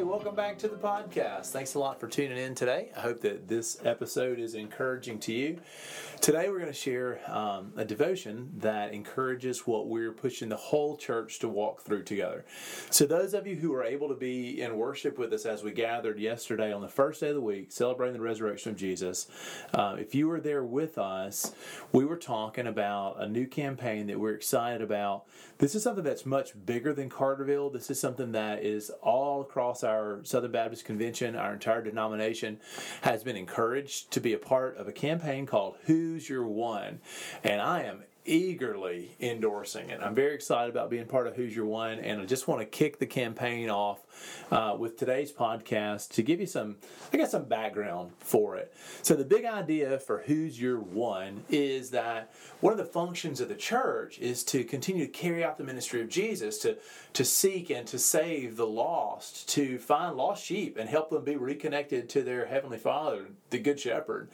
[0.00, 1.48] Hey, welcome back to the podcast.
[1.48, 2.90] Thanks a lot for tuning in today.
[2.96, 5.60] I hope that this episode is encouraging to you.
[6.22, 10.96] Today, we're going to share um, a devotion that encourages what we're pushing the whole
[10.96, 12.46] church to walk through together.
[12.88, 15.70] So, those of you who were able to be in worship with us as we
[15.72, 19.28] gathered yesterday on the first day of the week, celebrating the resurrection of Jesus,
[19.74, 21.54] uh, if you were there with us,
[21.92, 25.26] we were talking about a new campaign that we're excited about.
[25.58, 27.70] This is something that's much bigger than Carterville.
[27.70, 29.89] This is something that is all across our
[30.22, 32.60] Southern Baptist Convention, our entire denomination
[33.02, 37.00] has been encouraged to be a part of a campaign called Who's Your One?
[37.42, 40.00] And I am eagerly endorsing it.
[40.02, 42.66] I'm very excited about being part of Who's Your One, and I just want to
[42.66, 44.00] kick the campaign off
[44.50, 46.76] uh, with today's podcast to give you some,
[47.12, 48.74] I guess, some background for it.
[49.02, 53.48] So the big idea for Who's Your One is that one of the functions of
[53.48, 56.76] the church is to continue to carry out the ministry of Jesus, to
[57.12, 61.36] to seek and to save the lost, to find lost sheep and help them be
[61.36, 64.30] reconnected to their heavenly Father, the Good Shepherd.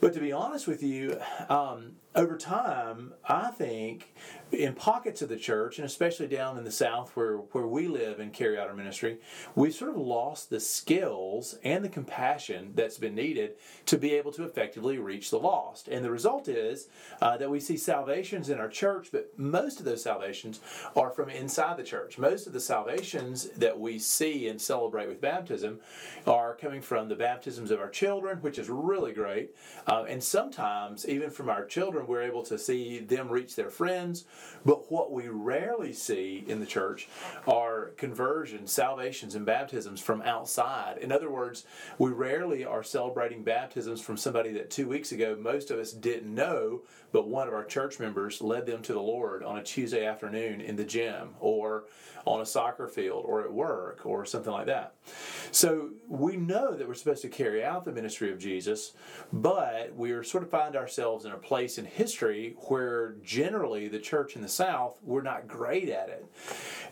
[0.00, 4.14] But to be honest with you, um, over time, I think
[4.50, 8.20] in pockets of the church, and especially down in the South where, where we live
[8.20, 9.18] and carry out our ministry,
[9.54, 14.32] we've sort of lost the skills and the compassion that's been needed to be able
[14.32, 15.88] to effectively reach the lost.
[15.88, 16.88] And the result is
[17.20, 20.60] uh, that we see salvations in our church, but most of those salvations
[20.96, 22.16] are from inside the church.
[22.16, 25.80] Most of the salvations that we see and celebrate with baptism
[26.26, 29.54] are coming from the baptisms of our children, which is really great.
[29.86, 34.24] Uh, and sometimes, even from our children, we're able to see them reach their friends.
[34.64, 37.08] But what we rarely see in the church
[37.46, 40.98] are conversions, salvations, and baptisms from outside.
[40.98, 41.64] In other words,
[41.98, 46.34] we rarely are celebrating baptisms from somebody that two weeks ago most of us didn't
[46.34, 46.82] know,
[47.12, 50.60] but one of our church members led them to the Lord on a Tuesday afternoon
[50.60, 51.84] in the gym or
[52.26, 54.94] on a soccer field or at work or something like that.
[55.52, 58.92] So we know that we're supposed to carry out the ministry of Jesus,
[59.32, 63.98] but we are sort of find ourselves in a place in history where generally the
[63.98, 66.26] church in the South, we're not great at it.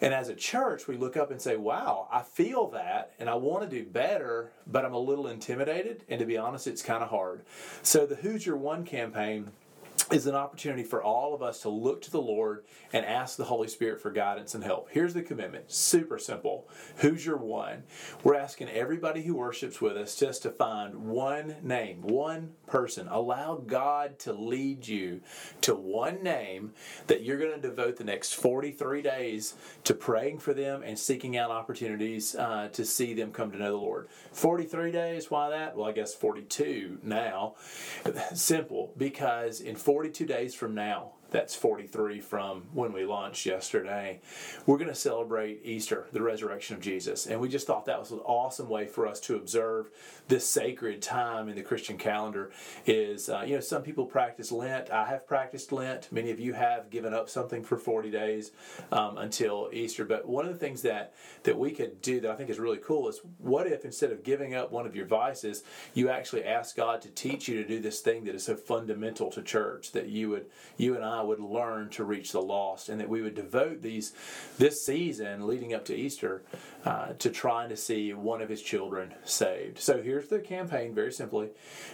[0.01, 3.35] And as a church, we look up and say, wow, I feel that and I
[3.35, 6.05] want to do better, but I'm a little intimidated.
[6.09, 7.45] And to be honest, it's kind of hard.
[7.83, 9.53] So the Who's Your One campaign
[10.13, 13.45] is an opportunity for all of us to look to the Lord and ask the
[13.45, 14.91] Holy Spirit for guidance and help.
[14.91, 16.69] Here's the commitment super simple.
[16.97, 17.85] Who's your one?
[18.23, 23.09] We're asking everybody who worships with us just to find one name, one person.
[23.09, 25.21] Allow God to lead you
[25.63, 26.73] to one name
[27.07, 29.55] that you're going to devote the next 43 days
[29.85, 33.73] to praying for them and seeking out opportunities uh, to see them come to know
[33.73, 34.09] the Lord.
[34.33, 35.77] 43 days, why that?
[35.77, 37.55] Well, I guess 42 now.
[38.35, 39.94] Simple, because in 42
[40.27, 44.21] days from now, that's 43 from when we launched yesterday.
[44.67, 47.27] We're going to celebrate Easter, the resurrection of Jesus.
[47.27, 49.91] And we just thought that was an awesome way for us to observe
[50.29, 52.53] this sacred time in the Christian calendar.
[52.87, 54.91] Is, uh, you know, some people practice Lent.
[54.91, 56.13] I have practiced Lent.
[56.13, 58.53] Many of you have given up something for 40 days
[58.93, 60.05] um, until Easter.
[60.05, 62.79] But one of the things that, that we could do that I think is really
[62.79, 66.77] cool is what if instead of giving up one of your vices, you actually ask
[66.77, 70.07] God to teach you to do this thing that is so fundamental to church that
[70.07, 70.47] you would,
[70.77, 74.13] you and I would learn to reach the lost, and that we would devote these
[74.59, 76.43] this season leading up to Easter
[76.85, 79.79] uh, to trying to see one of His children saved.
[79.79, 80.95] So here's the campaign.
[80.95, 81.51] Very simply,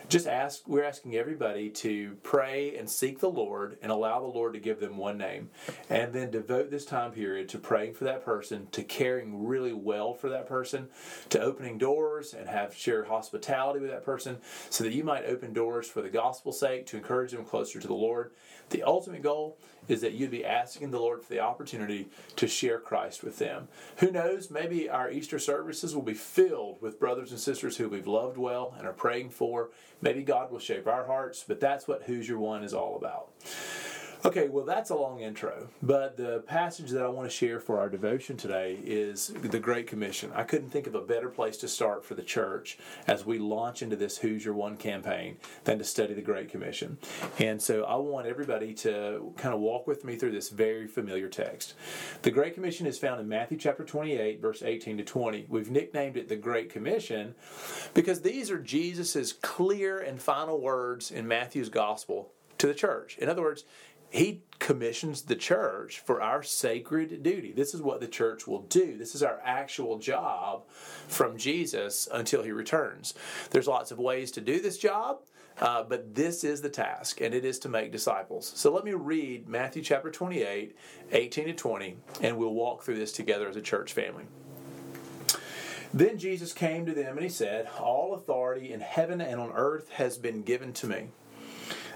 [0.09, 0.67] just ask.
[0.67, 4.81] We're asking everybody to pray and seek the Lord and allow the Lord to give
[4.81, 5.51] them one name,
[5.89, 10.15] and then devote this time period to praying for that person, to caring really well
[10.15, 10.89] for that person,
[11.29, 14.39] to opening doors and have share hospitality with that person,
[14.71, 17.87] so that you might open doors for the gospel's sake to encourage them closer to
[17.87, 18.33] the Lord.
[18.71, 19.59] The ultimate goal
[19.89, 23.69] is that you'd be asking the Lord for the opportunity to share Christ with them.
[23.97, 28.07] Who knows, maybe our Easter services will be filled with brothers and sisters who we've
[28.07, 29.71] loved well and are praying for.
[30.01, 33.31] Maybe God will shape our hearts, but that's what Who's Your One is all about.
[34.23, 37.81] Okay, well, that's a long intro, but the passage that I want to share for
[37.81, 40.31] our devotion today is the Great Commission.
[40.35, 42.77] I couldn't think of a better place to start for the church
[43.07, 46.99] as we launch into this Who's Your One campaign than to study the Great Commission.
[47.39, 51.31] And so I want everybody to kind of walk with me through this very familiar
[51.31, 51.73] text.
[52.21, 55.47] The Great Commission is found in Matthew chapter 28, verse 18 to 20.
[55.49, 57.35] We've nicknamed it the Great Commission
[57.95, 63.17] because these are Jesus' clear and final words in Matthew's gospel to the church.
[63.19, 63.65] In other words,
[64.11, 67.53] he commissions the church for our sacred duty.
[67.53, 68.97] This is what the church will do.
[68.99, 70.69] This is our actual job
[71.09, 73.15] from Jesus until he returns.
[73.51, 75.21] There's lots of ways to do this job.
[75.61, 78.51] Uh, but this is the task, and it is to make disciples.
[78.55, 80.75] So let me read Matthew chapter 28,
[81.13, 84.25] 18 to 20, and we'll walk through this together as a church family.
[85.93, 89.91] Then Jesus came to them and he said, All authority in heaven and on earth
[89.91, 91.09] has been given to me.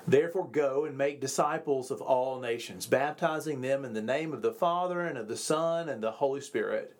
[0.06, 4.52] Therefore, go and make disciples of all nations, baptizing them in the name of the
[4.52, 6.94] Father and of the Son and the Holy Spirit,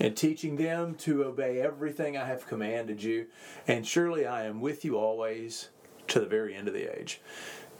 [0.00, 3.26] and teaching them to obey everything I have commanded you.
[3.68, 5.68] And surely I am with you always
[6.08, 7.20] to the very end of the age.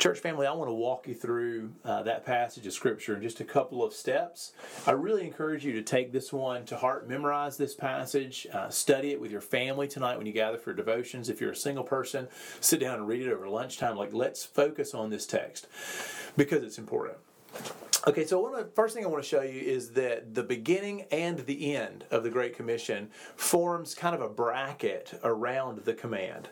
[0.02, 3.38] Church family, I want to walk you through uh, that passage of Scripture in just
[3.38, 4.52] a couple of steps.
[4.84, 9.12] I really encourage you to take this one to heart, memorize this passage, uh, study
[9.12, 11.28] it with your family tonight when you gather for devotions.
[11.28, 12.26] If you're a single person,
[12.58, 13.94] sit down and read it over lunchtime.
[13.94, 15.68] Like, let's focus on this text
[16.36, 17.18] because it's important.
[18.04, 20.42] Okay, so one of the first thing I want to show you is that the
[20.42, 25.94] beginning and the end of the Great Commission forms kind of a bracket around the
[25.94, 26.48] command.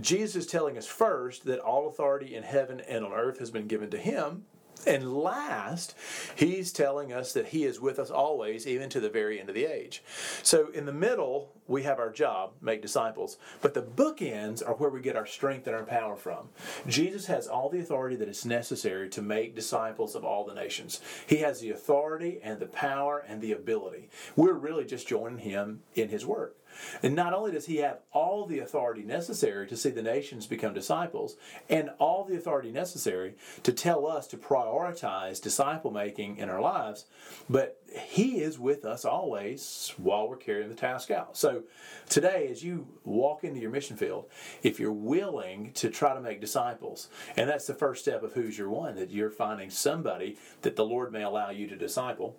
[0.00, 3.68] Jesus is telling us first that all authority in heaven and on earth has been
[3.68, 4.46] given to him.
[4.86, 5.94] And last,
[6.34, 9.54] he's telling us that he is with us always, even to the very end of
[9.54, 10.02] the age.
[10.42, 13.38] So in the middle, we have our job, make disciples.
[13.60, 16.48] But the bookends are where we get our strength and our power from.
[16.86, 21.00] Jesus has all the authority that is necessary to make disciples of all the nations.
[21.26, 24.08] He has the authority and the power and the ability.
[24.34, 26.56] We're really just joining him in his work.
[27.02, 30.74] And not only does he have all the authority necessary to see the nations become
[30.74, 31.36] disciples,
[31.68, 37.06] and all the authority necessary to tell us to prioritize disciple making in our lives,
[37.48, 41.36] but he is with us always while we're carrying the task out.
[41.36, 41.64] So
[42.08, 44.26] today, as you walk into your mission field,
[44.62, 48.56] if you're willing to try to make disciples, and that's the first step of who's
[48.56, 52.36] your one, that you're finding somebody that the Lord may allow you to disciple.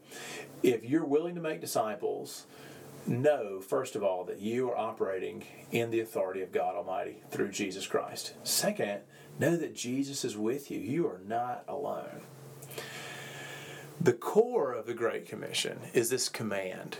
[0.63, 2.45] If you're willing to make disciples,
[3.07, 7.49] know, first of all, that you are operating in the authority of God Almighty through
[7.49, 8.33] Jesus Christ.
[8.43, 9.01] Second,
[9.39, 10.79] know that Jesus is with you.
[10.79, 12.21] You are not alone.
[13.99, 16.97] The core of the Great Commission is this command.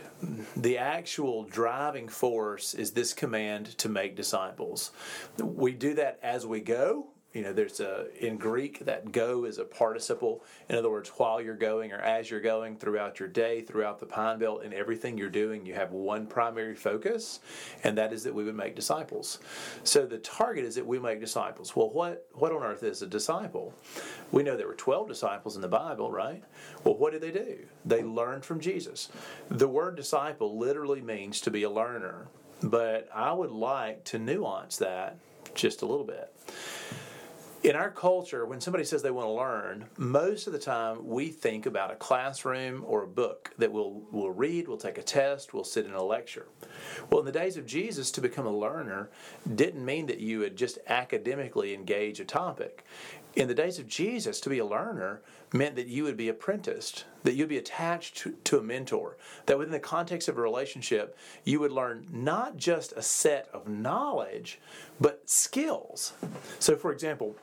[0.56, 4.92] The actual driving force is this command to make disciples.
[5.40, 9.58] We do that as we go, you know there's a in greek that go is
[9.58, 10.44] a participle.
[10.70, 14.06] In other words while you're going or as you're going throughout your day throughout the
[14.06, 17.40] pine belt and everything you're doing you have one primary focus
[17.84, 19.40] and that is that we would make disciples.
[19.84, 21.76] So the target is that we make disciples.
[21.76, 23.74] Well what what on earth is a disciple?
[24.32, 26.44] We know there were 12 disciples in the bible right?
[26.84, 27.60] Well what did they do?
[27.86, 29.10] They learned from jesus.
[29.50, 32.28] The word disciple literally means to be a learner
[32.64, 35.18] but i would like to nuance that
[35.56, 36.32] just a little bit
[37.64, 41.30] in our culture, when somebody says they want to learn, most of the time we
[41.30, 45.54] think about a classroom or a book that we'll, we'll read, we'll take a test,
[45.54, 46.48] we'll sit in a lecture.
[47.10, 49.10] Well, in the days of Jesus, to become a learner
[49.56, 52.84] didn't mean that you would just academically engage a topic.
[53.36, 55.22] In the days of Jesus, to be a learner
[55.54, 59.58] meant that you would be apprenticed, that you'd be attached to, to, a mentor, that
[59.58, 64.60] within the context of a relationship, you would learn not just a set of knowledge,
[65.00, 66.14] but skills.
[66.60, 67.36] So, for example,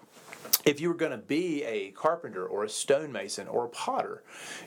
[0.69, 4.23] if you were going to be a carpenter or a stonemason or a potter,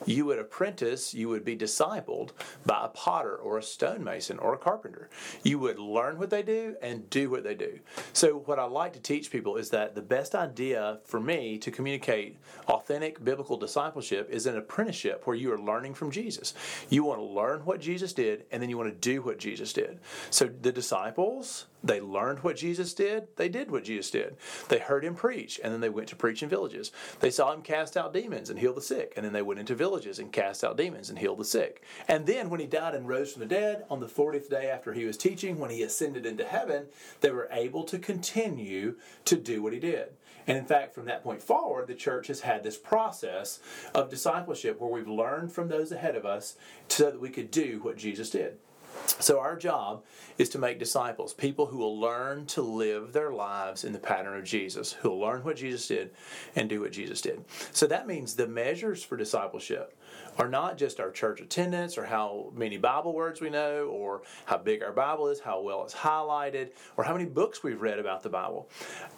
[0.06, 2.30] you would apprentice, you would be discipled
[2.66, 5.10] by a potter or a stonemason or a carpenter.
[5.44, 7.80] You would learn what they do and do what they do.
[8.14, 11.70] So, what I like to teach people is that the best idea for me to
[11.70, 16.54] communicate authentic biblical discipleship is an apprenticeship where you are learning from Jesus.
[16.90, 19.72] You want to learn what Jesus did and then you want to do what Jesus
[19.72, 20.00] did.
[20.32, 24.36] So, the disciples, they learned what Jesus did, they did what Jesus did.
[24.70, 26.92] They heard him preach, and then they went to preach in villages.
[27.20, 29.76] They saw him cast out demons and heal the sick, and then they went into
[29.76, 31.84] villages and cast out demons and healed the sick.
[32.08, 34.94] And then, when he died and rose from the dead on the 40th day after
[34.94, 36.86] he was teaching, when he ascended into heaven,
[37.22, 38.96] they were able to continue
[39.26, 40.10] to do what he did.
[40.48, 43.60] And in fact, from that point forward, the church has had this process
[43.94, 46.56] of discipleship where we've learned from those ahead of us
[46.88, 48.58] so that we could do what Jesus did.
[49.06, 50.04] So, our job
[50.38, 54.38] is to make disciples, people who will learn to live their lives in the pattern
[54.38, 56.12] of Jesus, who will learn what Jesus did
[56.56, 57.44] and do what Jesus did.
[57.72, 59.96] So, that means the measures for discipleship
[60.42, 64.58] are not just our church attendance or how many Bible words we know or how
[64.58, 68.24] big our Bible is, how well it's highlighted, or how many books we've read about
[68.24, 68.68] the Bible.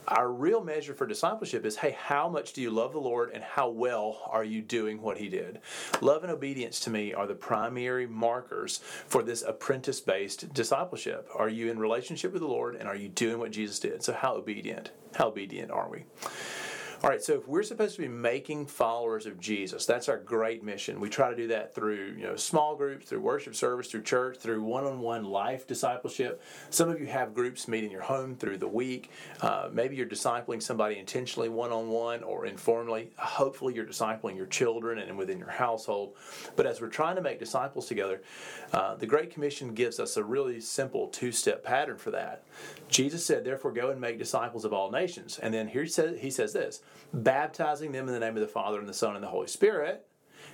[0.09, 3.41] Our real measure for discipleship is hey, how much do you love the Lord and
[3.41, 5.59] how well are you doing what He did?
[6.01, 11.29] Love and obedience to me are the primary markers for this apprentice based discipleship.
[11.33, 14.03] Are you in relationship with the Lord and are you doing what Jesus did?
[14.03, 14.91] So, how obedient?
[15.15, 16.03] How obedient are we?
[17.03, 20.63] All right, so if we're supposed to be making followers of Jesus, that's our great
[20.63, 21.01] mission.
[21.01, 24.37] We try to do that through, you know, small groups, through worship service, through church,
[24.37, 26.41] through one-on-one life discipleship.
[26.69, 29.11] Some of you have groups meet in your home through the week.
[29.41, 33.11] Uh, maybe you're discipling somebody intentionally one-on-one or informally.
[33.17, 36.15] Hopefully, you're discipling your children and within your household.
[36.55, 38.21] But as we're trying to make disciples together,
[38.71, 42.45] uh, the Great Commission gives us a really simple two-step pattern for that.
[42.87, 46.21] Jesus said, "Therefore, go and make disciples of all nations." And then here he says,
[46.21, 46.81] he says this
[47.13, 50.05] baptizing them in the name of the Father and the Son and the Holy Spirit.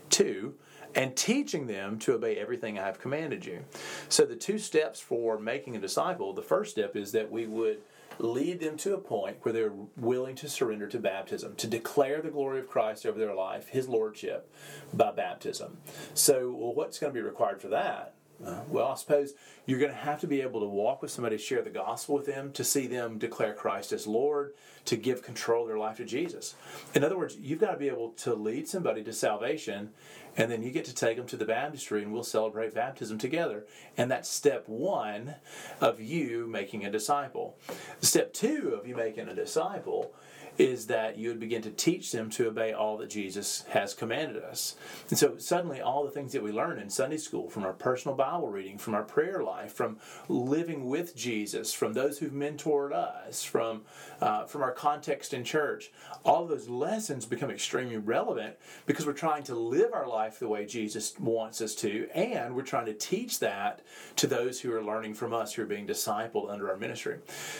[0.10, 0.56] Two,
[0.96, 3.64] and teaching them to obey everything I have commanded you.
[4.08, 7.80] So, the two steps for making a disciple the first step is that we would
[8.18, 12.30] lead them to a point where they're willing to surrender to baptism, to declare the
[12.30, 14.52] glory of Christ over their life, His Lordship,
[14.94, 15.78] by baptism.
[16.14, 18.16] So, well, what's going to be required for that?
[18.46, 19.34] Uh, well, I suppose
[19.66, 22.26] you're going to have to be able to walk with somebody, share the gospel with
[22.26, 24.54] them, to see them declare Christ as Lord,
[24.86, 26.56] to give control of their life to Jesus.
[26.96, 29.90] In other words, you've got to be able to lead somebody to salvation,
[30.38, 33.66] and then you get to take them to the baptistry, and we'll celebrate baptism together.
[33.98, 35.36] And that's step one
[35.82, 37.58] of you making a disciple.
[38.02, 40.14] Step two of you making a disciple
[40.60, 44.44] is that you would begin to teach them to obey all that Jesus has commanded
[44.44, 44.76] us.
[45.10, 48.16] And so suddenly, all the things that we learn in Sunday school, from our personal
[48.16, 49.98] Bible reading, from our prayer life, from
[50.28, 53.84] living with Jesus, from those who've mentored us, from
[54.22, 55.92] uh, from our context in church,
[56.26, 60.66] all those lessons become extremely relevant because we're trying to live our life the way
[60.66, 63.82] Jesus wants us to, and we're trying to teach that
[64.18, 67.20] to those who are learning from us, who are being discipled under our ministry.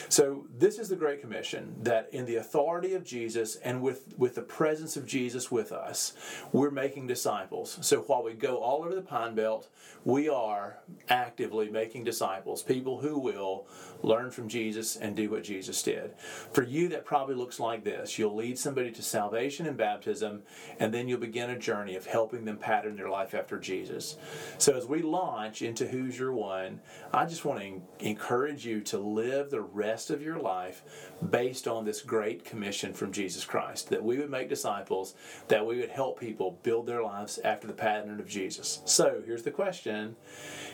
[0.10, 4.36] So this is the Great Commission that in the authority of Jesus and with, with
[4.36, 6.14] the presence of Jesus with us,
[6.52, 7.78] we're making disciples.
[7.82, 9.70] So while we go all over the Pine Belt,
[10.06, 10.78] we are
[11.10, 13.68] actively making disciples, people who will
[14.02, 16.14] learn from Jesus and do what Jesus did.
[16.54, 20.44] For you, that probably looks like this you'll lead somebody to salvation and baptism,
[20.80, 24.18] and then you'll begin a journey of helping them pattern their life after Jesus.
[24.58, 26.80] So as we launch into Who's Your One,
[27.14, 30.84] I just want to encourage you to live the rest of your life
[31.30, 32.46] based on this great
[32.80, 35.14] commission from Jesus Christ that we would make disciples,
[35.50, 38.82] that we would help people build their lives after the pattern of Jesus.
[38.86, 40.16] So here's the question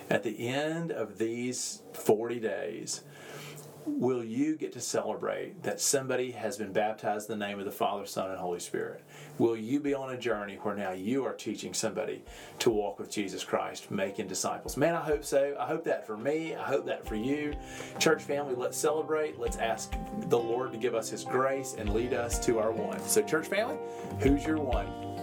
[0.10, 3.02] at the end of these 40 days,
[3.86, 7.72] will you get to celebrate that somebody has been baptized in the name of the
[7.72, 9.04] Father, Son, and Holy Spirit?
[9.38, 12.24] Will you be on a journey where now you are teaching somebody
[12.60, 14.78] to walk with Jesus Christ, making disciples?
[14.78, 15.56] Man, I hope so.
[15.60, 16.56] I hope that for me.
[16.56, 17.54] I hope that for you.
[18.00, 19.40] Church family, let's celebrate.
[19.40, 19.94] Let's ask
[20.30, 23.00] the Lord to give us His grace and lead us to our one.
[23.02, 23.78] So, church family,
[24.20, 25.15] who's your one?